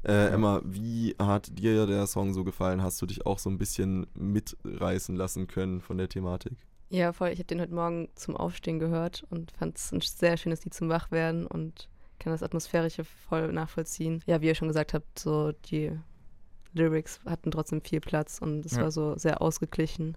[0.04, 2.82] Äh, Emma, wie hat dir der Song so gefallen?
[2.82, 6.52] Hast du dich auch so ein bisschen mitreißen lassen können von der Thematik?
[6.90, 7.30] Ja, voll.
[7.30, 10.74] Ich habe den heute Morgen zum Aufstehen gehört und fand es ein sehr schönes Lied
[10.74, 11.88] zum Wachwerden und
[12.20, 14.22] kann das Atmosphärische voll nachvollziehen.
[14.26, 15.90] Ja, wie ihr schon gesagt habt, so die
[16.76, 18.82] Lyrics hatten trotzdem viel Platz und es Ja.
[18.82, 20.16] war so sehr ausgeglichen.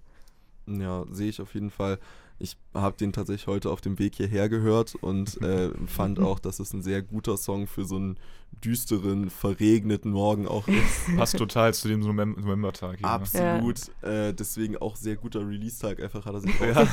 [0.67, 1.98] Ja, sehe ich auf jeden Fall.
[2.41, 6.60] Ich habe den tatsächlich heute auf dem Weg hierher gehört und äh, fand auch, dass
[6.60, 8.17] es ein sehr guter Song für so einen
[8.63, 11.17] düsteren, verregneten Morgen auch ist.
[11.17, 13.02] Passt total zu dem Novem- Novembertag.
[13.02, 13.08] ne?
[13.08, 13.80] Absolut.
[14.04, 16.88] Äh, deswegen auch sehr guter Release-Tag, einfach hat er sich Ja.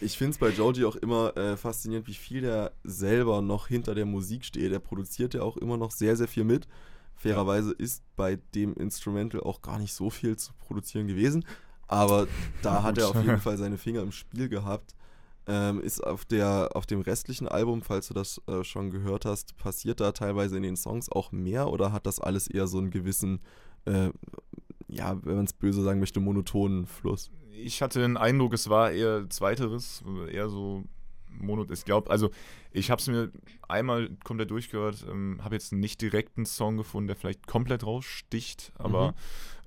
[0.00, 3.94] Ich finde es bei Joji auch immer äh, faszinierend, wie viel der selber noch hinter
[3.94, 4.72] der Musik steht.
[4.72, 6.66] Er produziert ja auch immer noch sehr, sehr viel mit.
[7.16, 11.44] Fairerweise ist bei dem Instrumental auch gar nicht so viel zu produzieren gewesen.
[11.88, 12.26] Aber
[12.62, 14.94] da hat er auf jeden Fall seine Finger im Spiel gehabt.
[15.46, 19.56] Ähm, ist auf, der, auf dem restlichen Album, falls du das äh, schon gehört hast,
[19.56, 22.90] passiert da teilweise in den Songs auch mehr oder hat das alles eher so einen
[22.90, 23.40] gewissen,
[23.84, 24.10] äh,
[24.86, 27.32] ja, wenn man es böse sagen möchte, monotonen Fluss?
[27.50, 30.84] Ich hatte den Eindruck, es war eher zweiteres, eher so
[31.42, 31.66] Mono.
[31.70, 32.30] Ich glaube, also
[32.70, 33.30] ich habe es mir
[33.68, 38.72] einmal komplett durchgehört, ähm, habe jetzt nicht direkt einen Song gefunden, der vielleicht komplett raussticht,
[38.76, 39.14] aber Mhm.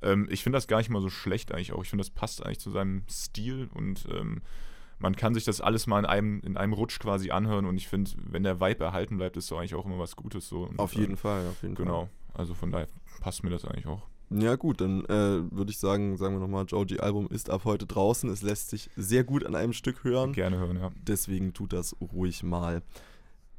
[0.01, 1.83] ähm, ich finde das gar nicht mal so schlecht eigentlich auch.
[1.83, 4.41] Ich finde, das passt eigentlich zu seinem Stil und ähm,
[4.97, 7.87] man kann sich das alles mal in einem, in einem Rutsch quasi anhören und ich
[7.87, 10.63] finde, wenn der Vibe erhalten bleibt, ist so eigentlich auch immer was Gutes so.
[10.63, 11.85] Und, Auf jeden ähm, Fall, auf jeden Fall.
[11.85, 12.87] Genau, also von daher
[13.19, 14.07] passt mir das eigentlich auch.
[14.29, 17.85] Ja gut, dann äh, würde ich sagen, sagen wir nochmal, Joji Album ist ab heute
[17.85, 18.29] draußen.
[18.29, 20.33] Es lässt sich sehr gut an einem Stück hören.
[20.33, 20.91] Gerne hören, ja.
[21.07, 22.81] Deswegen tut das ruhig mal.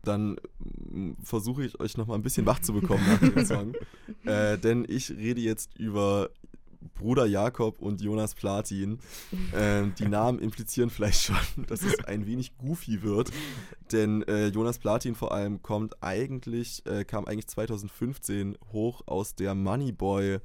[0.03, 3.75] Dann mm, versuche ich euch nochmal ein bisschen wach zu bekommen nach dem Song.
[4.25, 6.31] Äh, denn ich rede jetzt über
[6.95, 8.99] Bruder Jakob und Jonas Platin.
[9.55, 11.37] Ähm, die Namen implizieren vielleicht schon,
[11.69, 13.31] dass es ein wenig goofy wird.
[13.93, 19.55] Denn äh, Jonas Platin vor allem kommt eigentlich, äh, kam eigentlich 2015 hoch aus der
[19.55, 20.39] Moneyboy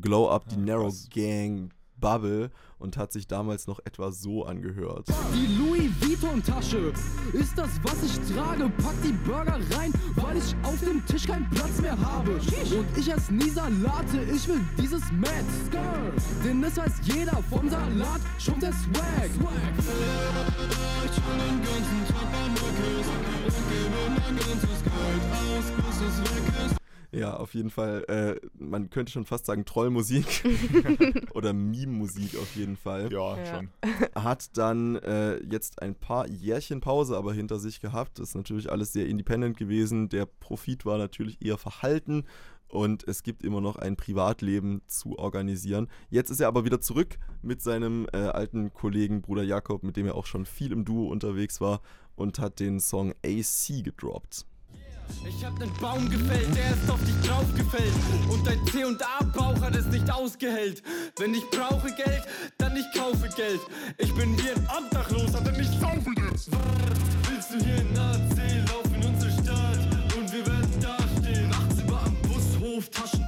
[0.00, 5.08] Glow Up the Narrow Gang Bubble und hat sich damals noch etwa so angehört.
[5.34, 6.92] Die Louis Vuitton Tasche
[7.32, 8.70] ist das, was ich trage.
[8.82, 12.32] Pack die Burger rein, weil ich auf dem Tisch keinen Platz mehr habe.
[12.32, 15.44] Und ich esse nie Salate, ich will dieses Mad.
[16.44, 19.30] Denn das weiß jeder vom Salat, schon der Swag.
[21.04, 21.20] Ich
[27.18, 28.04] Ja, auf jeden Fall.
[28.08, 30.44] Äh, man könnte schon fast sagen Trollmusik
[31.34, 33.12] oder Meme-Musik auf jeden Fall.
[33.12, 33.46] Ja, Ja.
[33.46, 33.68] schon.
[34.14, 38.18] Hat dann äh, jetzt ein paar Jährchen Pause aber hinter sich gehabt.
[38.18, 40.08] Das ist natürlich alles sehr independent gewesen.
[40.08, 42.24] Der Profit war natürlich eher verhalten
[42.68, 45.88] und es gibt immer noch ein Privatleben zu organisieren.
[46.10, 50.06] Jetzt ist er aber wieder zurück mit seinem äh, alten Kollegen Bruder Jakob, mit dem
[50.06, 51.80] er auch schon viel im Duo unterwegs war
[52.14, 54.44] und hat den Song AC gedroppt.
[55.24, 57.92] Ich hab nen Baum gefällt, der ist auf dich draufgefällt.
[58.30, 60.82] Und dein C&A-Bauch hat es nicht ausgehellt.
[61.18, 62.22] Wenn ich brauche Geld,
[62.58, 63.60] dann ich kaufe Geld.
[63.98, 66.50] Ich bin wie ein Obdachloser, denn ich saufe jetzt.
[67.28, 69.78] Willst du hier in AC, lauf in unsere Stadt
[70.16, 71.48] und wir werden dastehen.
[71.50, 73.27] Nachts über am Bushof, Taschentief,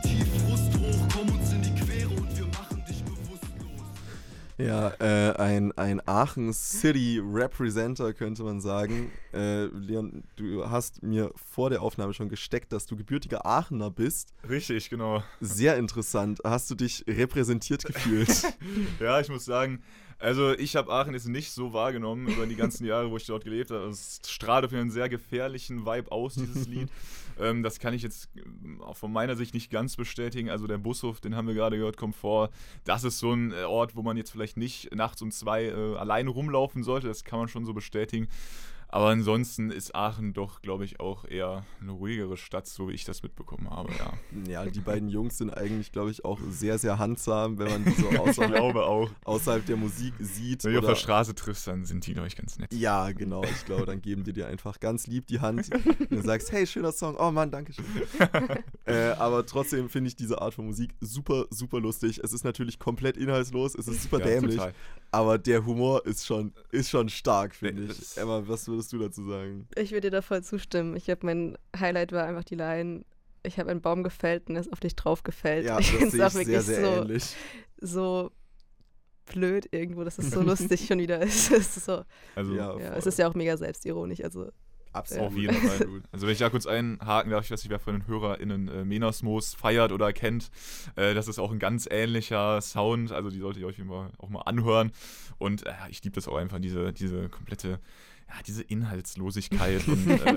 [4.60, 9.10] Ja, äh, ein, ein Aachen City Representer könnte man sagen.
[9.32, 14.34] Äh, Leon, du hast mir vor der Aufnahme schon gesteckt, dass du gebürtiger Aachener bist.
[14.48, 15.22] Richtig, genau.
[15.40, 16.40] Sehr interessant.
[16.44, 18.30] Hast du dich repräsentiert gefühlt?
[19.00, 19.82] Ja, ich muss sagen,
[20.18, 23.44] also ich habe Aachen jetzt nicht so wahrgenommen über die ganzen Jahre, wo ich dort
[23.44, 23.86] gelebt habe.
[23.88, 26.88] Es strahlt für einen sehr gefährlichen Vibe aus, dieses Lied.
[27.40, 30.50] ähm, das kann ich jetzt ähm, auch von meiner Sicht nicht ganz bestätigen.
[30.50, 32.50] Also der Bushof, den haben wir gerade gehört, kommt vor.
[32.84, 35.96] Das ist so ein äh, Ort, wo man jetzt vielleicht nicht nachts um zwei äh,
[35.96, 37.08] alleine rumlaufen sollte.
[37.08, 38.28] Das kann man schon so bestätigen.
[38.92, 43.04] Aber ansonsten ist Aachen doch, glaube ich, auch eher eine ruhigere Stadt, so wie ich
[43.04, 44.12] das mitbekommen habe, ja.
[44.50, 47.92] ja, die beiden Jungs sind eigentlich, glaube ich, auch sehr, sehr handsam, wenn man die
[47.92, 49.08] so außerhalb, glaube auch.
[49.24, 50.64] außerhalb der Musik sieht.
[50.64, 52.72] Wenn du auf der Straße triffst, dann sind die, glaube ich, ganz nett.
[52.72, 53.44] Ja, genau.
[53.44, 55.70] Ich glaube, dann geben die dir einfach ganz lieb die Hand
[56.10, 57.16] und sagst, hey, schöner Song.
[57.16, 57.84] Oh Mann, danke schön.
[58.86, 62.18] äh, aber trotzdem finde ich diese Art von Musik super, super lustig.
[62.24, 64.74] Es ist natürlich komplett inhaltslos, es ist super Ja, dämlich, total.
[65.12, 68.16] aber der Humor ist schon, ist schon stark, finde Nee, ich.
[68.16, 69.68] Emma, was würdest du dazu sagen?
[69.76, 70.96] Ich würde dir da voll zustimmen.
[70.96, 73.04] Ich habe mein Highlight war einfach die Line,
[73.42, 75.66] ich habe einen Baum gefällt und er ist auf dich drauf gefällt.
[75.66, 77.36] Ja, ich sehe ich auch sehr, wirklich sehr so, ähnlich.
[77.80, 78.30] so
[79.26, 81.50] blöd irgendwo, dass es so lustig schon wieder ist.
[81.52, 82.02] Es ist so,
[82.34, 84.22] Also, Ja, ja, es ist ja auch mega selbstironisch.
[84.22, 84.50] Also
[84.92, 85.26] Absolut.
[85.26, 86.02] Auf jeden Fall.
[86.10, 88.84] Also wenn ich da kurz einhaken darf, ich weiß nicht, wer von den HörerInnen äh,
[88.84, 90.50] Menasmos feiert oder kennt.
[90.96, 94.30] Äh, das ist auch ein ganz ähnlicher Sound, also die solltet ihr euch immer auch
[94.30, 94.90] mal anhören.
[95.38, 97.78] Und äh, ich liebe das auch einfach, diese, diese komplette,
[98.30, 100.36] ja, diese Inhaltslosigkeit und äh,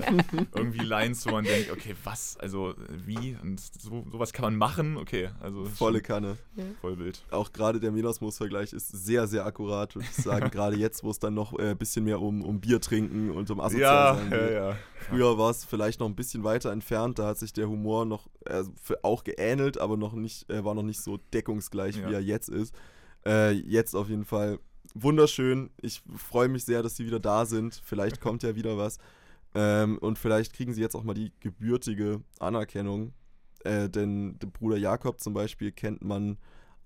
[0.54, 3.36] irgendwie Lines, wo man denkt, okay, was, also wie?
[3.40, 4.96] Und so, sowas kann man machen?
[4.96, 6.36] Okay, also Volle Kanne.
[6.80, 7.24] voll wild.
[7.30, 10.50] Auch gerade der Minosmos-Vergleich ist sehr, sehr akkurat, würde ich sagen.
[10.52, 13.48] gerade jetzt, wo es dann noch ein äh, bisschen mehr um, um Bier trinken und
[13.50, 14.52] um asozial Ja, sein ja, geht.
[14.54, 14.76] ja.
[15.08, 18.26] Früher war es vielleicht noch ein bisschen weiter entfernt, da hat sich der Humor noch
[18.46, 22.08] äh, für- auch geähnelt, aber noch nicht, äh, war noch nicht so deckungsgleich, Ja.
[22.08, 22.74] wie er jetzt ist.
[23.24, 24.58] Äh, jetzt auf jeden Fall
[24.94, 25.70] wunderschön.
[25.80, 27.80] Ich freue mich sehr, dass sie wieder da sind.
[27.84, 28.98] Vielleicht kommt ja wieder was.
[29.54, 33.12] Ähm, und vielleicht kriegen sie jetzt auch mal die gebürtige Anerkennung.
[33.64, 36.38] Äh, denn den Bruder Jakob zum Beispiel kennt man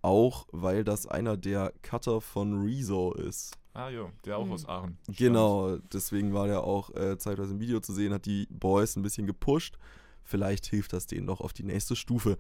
[0.03, 3.57] auch, weil das einer der Cutter von Rezo ist.
[3.75, 4.53] Ah jo, der auch Mhm.
[4.53, 4.99] aus Aachen.
[5.09, 9.03] Genau, deswegen war der auch äh, zeitweise im Video zu sehen, hat die Boys ein
[9.03, 9.79] bisschen gepusht.
[10.25, 12.39] Vielleicht hilft das denen noch auf die nächste Stufe.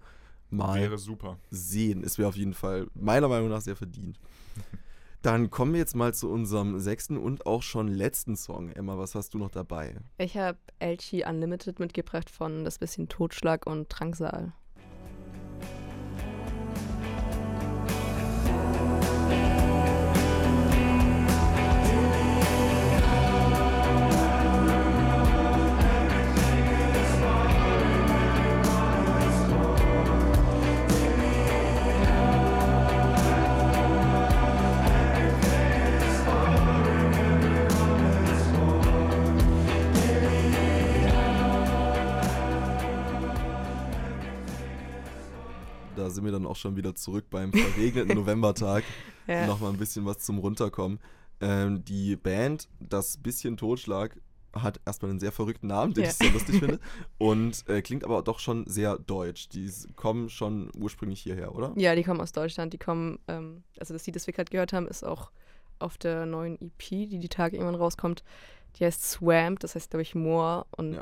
[0.50, 1.38] Mal Wäre super.
[1.50, 2.02] sehen.
[2.04, 4.18] Es wäre auf jeden Fall meiner Meinung nach sehr verdient.
[5.22, 8.70] Dann kommen wir jetzt mal zu unserem sechsten und auch schon letzten Song.
[8.70, 9.96] Emma, was hast du noch dabei?
[10.18, 14.52] ich habe Elchi Unlimited mitgebracht von das bisschen Totschlag und Drangsal.
[46.28, 48.84] Wir dann auch schon wieder zurück beim verregneten Novembertag.
[49.26, 49.46] Ja.
[49.46, 51.00] Nochmal ein bisschen was zum Runterkommen.
[51.40, 54.14] Ähm, die Band, das bisschen Totschlag,
[54.52, 56.10] hat erstmal einen sehr verrückten Namen, den Ja.
[56.10, 56.80] ich sehr lustig finde.
[57.18, 59.48] Und äh, klingt aber doch schon sehr deutsch.
[59.48, 61.72] Die kommen schon ursprünglich hierher, oder?
[61.76, 62.74] Ja, die kommen aus Deutschland.
[62.74, 65.30] Die kommen, ähm, also das Lied, das wir gerade gehört haben, ist auch
[65.78, 68.22] auf der neuen EP, die die Tage irgendwann rauskommt.
[68.78, 70.66] Die heißt Swamp, das heißt, glaube ich, Moor.
[70.76, 70.92] Und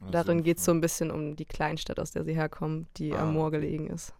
[0.00, 0.10] Ja.
[0.10, 3.22] darin geht es so ein bisschen um die Kleinstadt, aus der sie herkommen, die Ah,
[3.24, 4.14] am Moor gelegen ist.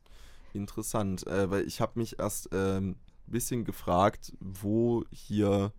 [0.53, 5.73] Interessant, äh, weil ich habe mich erst ähm, ein bisschen gefragt, wo hier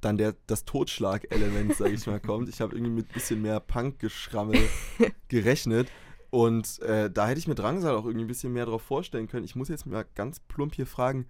[0.00, 2.48] dann der, das Totschlag-Element, sage ich mal, kommt.
[2.48, 4.60] Ich habe irgendwie mit ein bisschen mehr Punk-Geschrammel
[5.28, 5.88] gerechnet.
[6.30, 9.44] Und äh, da hätte ich mir Drangsal auch irgendwie ein bisschen mehr drauf vorstellen können.
[9.44, 11.26] Ich muss jetzt mal ganz plump hier fragen,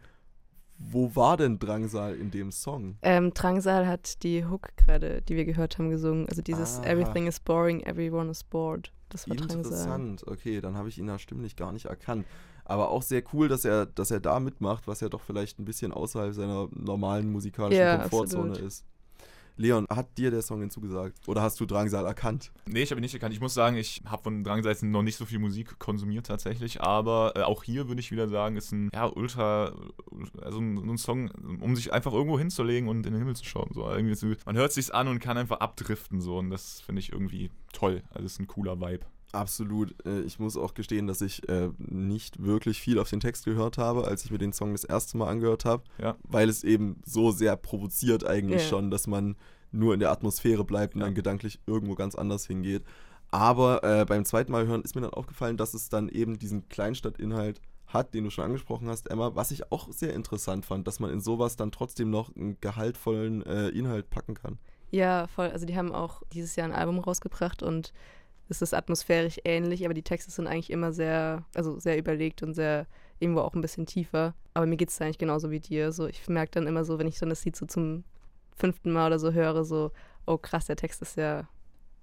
[0.79, 2.97] wo war denn Drangsal in dem Song?
[3.03, 6.29] Ähm, Drangsal hat die Hook gerade, die wir gehört haben, gesungen.
[6.29, 6.87] Also dieses Ah.
[6.87, 8.93] Everything is boring, everyone is bored.
[9.11, 9.59] Das war Drangsal.
[9.59, 12.27] Interessant, okay, dann habe ich ihn da stimmlich gar nicht erkannt.
[12.65, 15.65] Aber auch sehr cool, dass er, dass er da mitmacht, was ja doch vielleicht ein
[15.65, 18.69] bisschen außerhalb seiner normalen musikalischen Ja, Komfortzone absolut.
[18.69, 18.85] ist.
[19.57, 21.29] Leon, hat dir der Song hinzugesagt?
[21.29, 22.51] Oder hast du Drangsal erkannt?
[22.67, 23.35] Nee, ich habe ihn nicht erkannt.
[23.35, 27.35] Ich muss sagen, ich habe von Drangsal noch nicht so viel Musik konsumiert tatsächlich, aber
[27.37, 29.73] äh, auch hier würde ich wieder sagen, ist ein ja, ultra,
[30.43, 33.71] also ein, ein Song, um sich einfach irgendwo hinzulegen und in den Himmel zu schauen.
[33.73, 33.89] So.
[33.89, 37.13] Irgendwie so, man hört sich's an und kann einfach abdriften so und das finde ich
[37.13, 38.03] irgendwie toll.
[38.11, 39.07] Also ist ein cooler Vibe.
[39.35, 39.95] Absolut.
[40.07, 43.79] Äh, Ich muss auch gestehen, dass ich äh, nicht wirklich viel auf den Text gehört
[43.79, 46.17] habe, als ich mir den Song das erste Mal angehört habe, Ja.
[46.23, 48.69] weil es eben so sehr provoziert eigentlich Ja.
[48.69, 49.37] schon, dass man
[49.73, 52.85] nur in der Atmosphäre bleibt und dann gedanklich irgendwo ganz anders hingeht.
[53.31, 56.69] Aber äh, beim zweiten Mal hören ist mir dann aufgefallen, dass es dann eben diesen
[56.69, 61.01] Kleinstadtinhalt hat, den du schon angesprochen hast, Emma, was ich auch sehr interessant fand, dass
[61.01, 64.59] man in sowas dann trotzdem noch einen gehaltvollen äh, Inhalt packen kann.
[64.91, 65.49] Ja, voll.
[65.49, 67.93] Also die haben auch dieses Jahr ein Album rausgebracht und
[68.49, 72.55] es ist atmosphärisch ähnlich, aber die Texte sind eigentlich immer sehr, also sehr überlegt und
[72.55, 72.87] sehr
[73.19, 74.35] irgendwo auch ein bisschen tiefer.
[74.53, 75.93] Aber mir geht es eigentlich genauso wie dir.
[75.93, 78.05] So, ich merke dann immer so, wenn ich dann das Lied so zum
[78.57, 79.93] fünften Mal oder so höre, so,
[80.27, 81.49] oh krass, der Text ist ja,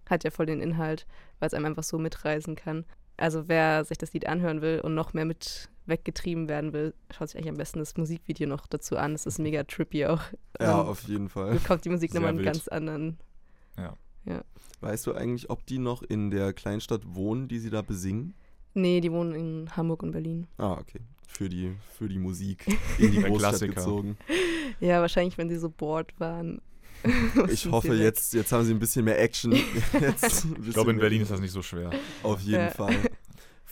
[0.10, 1.06] hat ja voll den Inhalt,
[1.40, 2.86] weil es einem einfach so mitreisen kann.
[3.18, 7.30] Also wer sich das Lied anhören will und noch mehr mit weggetrieben werden will, schaut
[7.30, 9.14] sich eigentlich am besten das Musikvideo noch dazu an.
[9.14, 10.22] Es ist mega trippy auch.
[10.60, 11.54] Ja, Ähm, auf jeden Fall.
[11.54, 12.48] Bekommt die Musik nochmal einen wild.
[12.48, 13.18] ganz anderen.
[13.78, 13.96] Ja.
[14.26, 14.44] Ja.
[14.82, 18.34] Weißt du eigentlich, ob die noch in der Kleinstadt wohnen, die sie da besingen?
[18.74, 20.48] Nee, die wohnen in Hamburg und Berlin.
[20.58, 21.00] Ah, okay.
[21.28, 22.66] Für die, für die Musik
[22.98, 23.74] in die Großstadt Klassiker.
[23.76, 24.18] gezogen.
[24.80, 26.62] Ja, wahrscheinlich, wenn sie so bored waren.
[27.50, 29.52] Ich hoffe, jetzt, jetzt haben sie ein bisschen mehr Action.
[29.54, 31.90] Jetzt ein Ich bisschen glaube, in mehr- Berlin ist das nicht so schwer.
[32.22, 32.70] Auf jeden Ja.
[32.70, 32.96] Fall.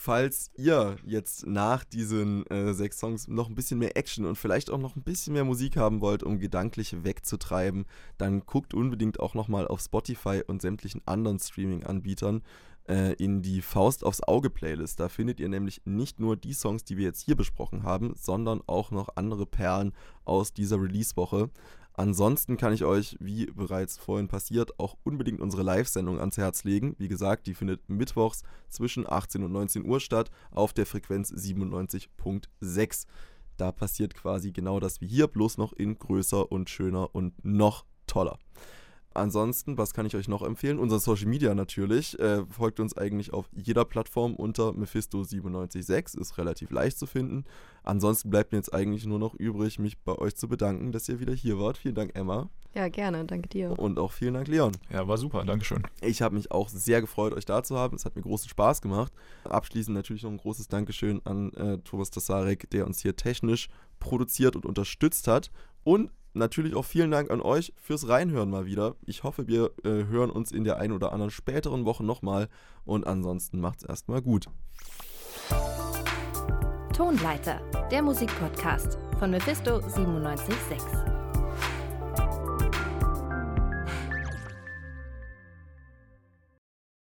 [0.01, 4.69] Falls ihr jetzt nach diesen äh, sechs Songs noch ein bisschen mehr Action und vielleicht
[4.69, 7.83] auch noch ein bisschen mehr Musik haben wollt, um gedanklich wegzutreiben,
[8.17, 12.43] dann guckt unbedingt auch nochmal auf Spotify und sämtlichen anderen Streaming-Anbietern
[12.88, 15.01] äh, in die Faust aufs Auge Playlist.
[15.01, 18.62] Da findet ihr nämlich nicht nur die Songs, die wir jetzt hier besprochen haben, sondern
[18.67, 19.91] auch noch andere Perlen
[20.23, 21.49] aus dieser Release-Woche.
[21.99, 26.95] Ansonsten kann ich euch, wie bereits vorhin passiert, auch unbedingt unsere Live-Sendung ans Herz legen.
[26.97, 33.05] Wie gesagt, die findet mittwochs zwischen 18 und 19 Uhr statt auf der Frequenz 97.6.
[33.57, 37.83] Da passiert quasi genau das wie hier, bloß noch in größer und schöner und noch
[38.07, 38.39] toller.
[39.19, 40.79] Ansonsten, was kann ich euch noch empfehlen?
[40.79, 42.17] Unser Social Media natürlich.
[42.19, 46.17] Äh, folgt uns eigentlich auf jeder Plattform unter Mephisto976.
[46.17, 47.43] Ist relativ leicht zu finden.
[47.84, 51.19] Ansonsten bleibt mir jetzt eigentlich nur noch übrig, mich bei euch zu bedanken, dass ihr
[51.19, 51.77] wieder hier wart.
[51.77, 52.49] Vielen Dank, Emma.
[52.73, 53.25] Ja, gerne.
[53.25, 53.77] Danke dir.
[53.77, 54.71] Und auch vielen Dank, Leon.
[54.91, 55.43] Ja, war super.
[55.43, 55.84] Dankeschön.
[56.01, 57.95] Ich habe mich auch sehr gefreut, euch da zu haben.
[57.95, 59.12] Es hat mir großen Spaß gemacht.
[59.43, 64.55] Abschließend natürlich noch ein großes Dankeschön an äh, Thomas Tasarek, der uns hier technisch produziert
[64.55, 65.51] und unterstützt hat.
[65.83, 68.95] Und natürlich auch vielen Dank an euch fürs Reinhören mal wieder.
[69.05, 72.47] Ich hoffe, wir äh, hören uns in der einen oder anderen späteren Woche nochmal.
[72.85, 74.47] Und ansonsten macht's erstmal gut.
[76.93, 77.61] Tonleiter,
[77.91, 81.18] der Musikpodcast von Mephisto 976.